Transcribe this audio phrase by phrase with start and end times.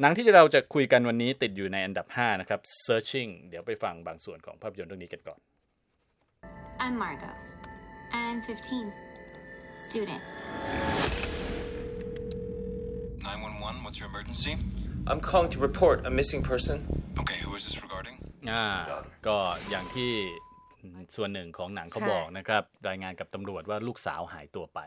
[0.00, 5.40] หนังที่เราจะคุยกันวันนี้ติดอยู่ในอันดับ 5 นะครับ Searching เดี๋ยวไปฟังบางส่วนของภาพยนตร์เรื่องนี้กันก่อน
[6.84, 7.36] I'm Margot.
[8.20, 8.92] I'm 15.
[9.86, 10.22] Student.
[13.24, 14.52] 911, what's your emergency?
[15.10, 16.76] I'm calling to report a missing person.
[17.20, 18.16] Okay, who is this regarding?
[18.50, 18.66] อ่า
[19.26, 19.36] ก็
[19.70, 20.10] อย่างที่
[21.16, 24.78] ส่วนหนึ่งของหนังเขาค่ะบอกนะครับ รายงานกับตำรวจว่าลูกสาวหายตัวไป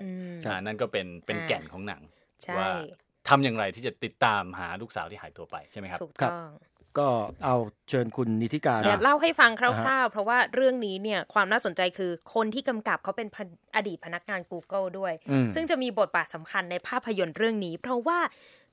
[0.47, 2.01] อ่านั่นก็เป็นเป็นอ่าแก่นของหนัง
[2.41, 2.69] ใช่ว่า
[3.27, 6.51] ทำอย่างไรที่จะติดตามหาลูกสาวที่หายตัวไปใช่ไหมครับถูกครับต้อง
[6.99, 7.09] ก็
[7.45, 7.55] เอา
[7.89, 18.19] เชิญคุณนิติการเดี๋ยวเล่าให้ฟังคอ่าร่าวฮะๆเพราะว่าเรื่องนี้เนี่ยความน่าสนใจคือคนที่กำกับเขาเป็นพนอดีตพนักงาน Google ด้วยอืมซึ่งจะมีบทบาทสำคัญในภาพยนตร์เรื่องนี้ เพราะว่า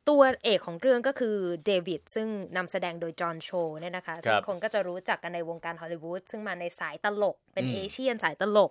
[0.09, 1.37] ตัวเอกของเรื่องก็คือ
[1.67, 8.71] เดวิดซึ่งนำแสดงโดยจอห์นโชว์เนี่ยนะคะครัซึ่งบคนก็จะรู้จักกันในวงการฮอลลีวูดซึ่งมาในสายตลก เป็นอืมเอเชียนสายตลก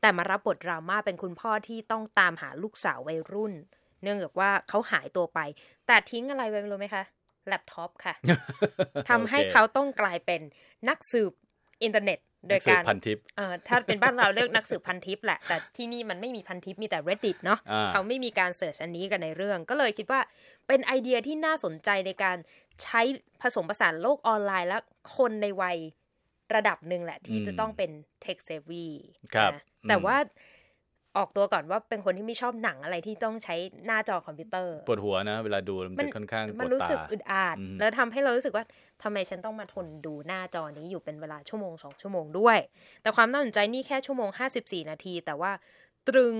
[0.00, 3.54] แต่มารับบทดราม่าเป็นคุณพ่อที่ต้องตามหาลูกสาววัยรุ่น
[4.02, 5.40] เนื่องจากว่าเขาหายตัวไป
[5.86, 7.04] แต่ทิ้งอะไรไว้ไม่รู้ไหมคะ
[7.48, 8.14] แล็ปท็อปค่ะ
[9.10, 10.40] ทำให้โอคเขาต้องกลายเป็น
[10.88, 11.32] นักสืบ
[11.82, 12.18] อินเทอร์เน็ต
[12.48, 20.20] โดยสืบการพันทิปเอ่อถ้าเป็นบ้านเราเรียกนักสืบพันทิปแหละ แต่ที่นี่มันไม่มีพันทิปมีแต่ Reddit เนาะอ่าเขาไม่มีการ search อันนี้กันในเรื่อง ก็เลยคิดว่า
[20.68, 22.36] เป็นไอเดียที่น่าสนใจในการ
[22.82, 23.00] ใช้
[23.42, 24.78] ผสมผสานโลกออนไลน์และ
[25.16, 25.78] คนในวัย
[26.54, 27.90] ระดับหนึ่งแหละที่จะต้องเป็น
[28.24, 28.86] tech savvy
[29.34, 30.16] ครับนะแต่อืมว่า
[31.16, 33.54] ออกตัวก่อนว่าเป็นคนที่ไม่ชอบหนังอะไรที่ต้องใช้
[33.86, 38.64] หน้าจอคอมพิวเตอร์ปวดหัวนะ เวลาดูมันจะค่อนข้างปมันวดรู้ตาสึกอึดอัดอืมแล้วทำให้เรารู้สึกว่า
[39.02, 42.58] ทำไมฉันต้องมาทนดูหน้าจอนี้อยู่เป็นเวลาชั่วโมงสองชั่วโมงด้วย
[43.02, 45.52] แต่ความน่าสนใจนี่แค่ชั่วโมงห้าสิบสี่นาที แต่ว่า
[46.08, 46.34] ตรึง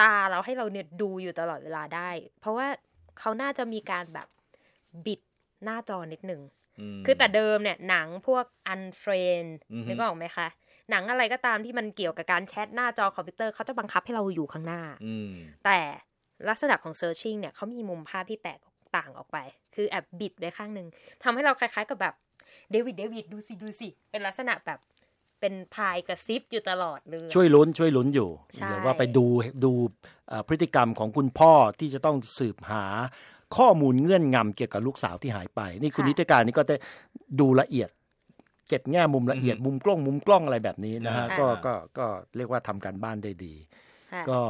[0.00, 2.66] ตาเราให้เราเนี่ยดูอยู่ตลอดเวลาได้ เพราะว่า
[3.18, 4.28] เขาน่าจะมีการแบบ
[5.06, 5.20] บิด
[5.64, 6.57] หน้าจอนิดหนึ่งม
[7.06, 10.48] คือแต่เดิมเนี่ยหนังพวก unfriend อือฮึนึกออกไหมคะ
[10.90, 15.32] หนังอะไรก็ตามที่มันเกี่ยวกับการแชทหน้าจอคอมพิวเตอร์เขาจะบังคับให้เราอยู่ข้างหน้าอืม
[15.64, 15.80] แต่
[16.48, 18.58] ลักษณะของ searching เนี่ยเขามีมุมภาพที่แตก
[18.96, 19.38] ต่างออกไป
[19.74, 20.88] คือแอบบิดไปข้างหนึ่ง
[21.22, 22.14] ทำให้เราคล้ายๆกับแบบ
[22.70, 24.78] เดวิดเดวิดดูสิดูสิ เป็นลักษณะแบบ
[25.40, 29.24] เป็นพายกระซิบอยู่ตลอดเลยช่วยลุ้นช่วยลุ้นอยู่ใช่หรือว่าไปดู
[29.64, 29.72] ดู
[30.28, 32.84] เอ่อพฤติกรรมของคุณพ่อที่จะต้องสืบหา
[33.56, 36.76] ข้อมูลเงื่อนงำเกี่ยวกับลูกสาวที่หายไป นี่คุณนิติการนี่ก็ได้
[37.40, 37.88] ดูละเอียด
[38.68, 43.54] เก็บแง่มุมละเอียดมุมกล้องมุมกล้องอะไรแบบนี้นะฮะอ่าก็ก็ก็เรียกว่าทำการบ้านได้ดี
[44.12, 44.40] ค่ะก็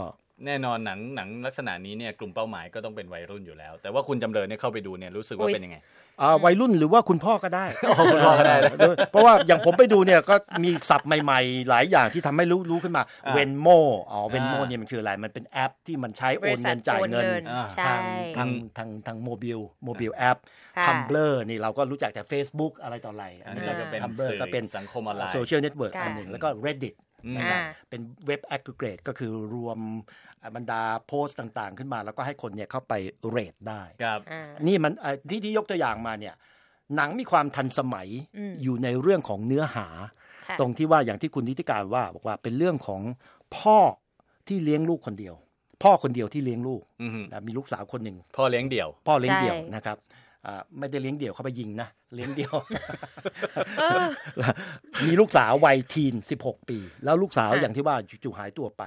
[0.46, 5.78] แน่นอนหนังหนังลักษณะนี้เนี่ยกลุ่มเป้าหมายก็ต้องเป็นวัยรุ่นอยู่แล้ว แต่ว่าคุณจำเลยเนี่ยเข้าไปดูเนี่ยรู้สึกว่าอุ๊ยเป็นยังไง
[6.22, 7.66] อ่าวัยรุ่นหรือว่าคุณพ่อก็ได้
[8.12, 10.34] คุณพ่อก็ได้นะเออเพราะว่าอย่างผมไปดูเนี่ยก็
[10.64, 13.68] มีศัพท์ใหม่ๆ หลายอย่างที่ทำให้รู้รู้ขึ้นมาอ่าเวนโม
[14.10, 18.02] อ๋อ Venmo อ่าเนี่ยมันคืออะไร มันเป็นแอปที่มันใช้โอบนริษัเงิทนจ่ายเงินโอนเงินอ่าใช่ทาง
[18.36, 20.38] ทางทางทาง mobile mobile app
[20.78, 29.78] ค่ะ Tumblr นี่เราก็รู้จักแต่ Facebook อะไรต่ออะไรอันนี้อัก็นนี้ก็เป็น Tumblr สื่อก็เป็นสังคมออนไลน์ social network ค่ะอันหนึ่งแล้วก็ Reddit อืมนะครับอ่าเป็นเว็บ aggregate ก็คือรวม
[30.56, 32.92] บรรดาโพสต์ต่างๆ ขึ้นมา แล้วก็ให้คนเนี่ยเข้าไป
[33.30, 36.34] rate ได้ครับอ่านี่มันเอ่อที่ที่ยกตัวอย่างมาเนี่ย
[36.96, 39.86] หนังมีความทันสมัยอืมอยู่ในเรื่องของเนื้อหา
[40.46, 43.00] ค่ะตรงที่ว่าอย่างที่คุณนิติการว่าบอกว่าเป็นเรื่องของ
[43.56, 43.78] พ่อ
[44.48, 45.34] ที่เลี้ยงลูกคนเดียว
[45.82, 49.96] พ่อคนเดียวที่เลี้ยงลูกอือฮึนะมีลูกสาวคนหนึ่งพ่อเลี้ยงเดี่ยว พ่อเลี้ยงใช่เดี่ยวนะครับ
[50.46, 52.54] อ่าไม่ได้เลี้ยงเดี่ยวเข้าไปยิงนะเลี้ยงเดี่ยว
[55.06, 58.82] มีลูกสาววัยทีน16ปี แล้วลูกสาวค่ะอย่างที่ว่าจู่ๆหายตัวไป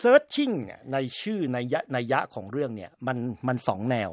[0.00, 3.16] searching เนี่ยในชื่อในยะในยะของเรื่องเนี่ยมัน
[3.48, 4.10] มันสองแนว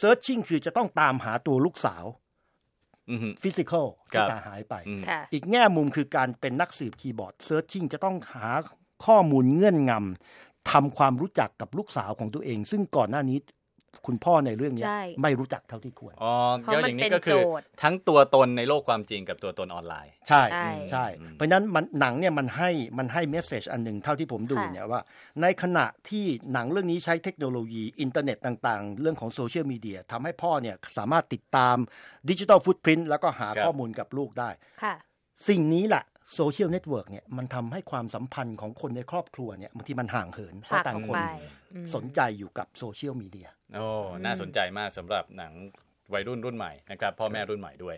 [0.00, 2.04] searching คือจะต้องตามหาตัวลูกสาว
[3.10, 8.46] อือฮึ physical ครัที่บตาหายไปอืมค่ะอีกแง่มุมคือการเป็นนักสืบคีย์บอร์ด Searching จะต้องหา
[9.06, 13.38] ข้อมูลเงื่อนงำทำความรู้จักกับลูกสาวของตัวเอง ซึ่งก่อนหน้านี้
[14.06, 25.02] คุณพ่อในเรื่องเนี้ยใช่ไม่รู้จักเท่าที่ควรอ๋อเพราะก็มันอย่างนี้เป็นก็คือโจทย์ทั้งตัวตนในโลกความจริงกับตัวตนออนไลน์ ใช่ใช่ใช่เพราะฉะนั้นมันหนังเนี่ยมันให้มันให้ message อันหนึ่งเท่าที่ผมดูค่ะเนี่ยว่า
[25.42, 31.76] ในขณะที่หนังเรื่องนี้ใช้เทคโนโลยีอินเทอร์เน็ตต่างๆ เรื่องของโซเชียลมีเดียทำให้พ่อเนี่ยสามารถติดตาม
[32.30, 34.50] digital footprint แล้วก็หาครับข้อมูลกับลูกได้
[34.82, 34.94] ค่ะ
[35.48, 41.20] สิ่งนี้แหละ social network เนี่ยมันทำให้ความสัมพันธ์ของคนในครอบครัวเนี่ยบางทีมันห่างเหินเพราะหักต่างออกคนไป
[41.72, 43.86] อืมสนใจอยู่กับโซเชียลมีเดียโอ้
[44.24, 45.52] น่าสนใจมากสำหรับหนัง
[46.14, 47.96] วัยรุ่นรุ่นใหม่นะครับพ่อแม่รุ่นใหม่ด้วย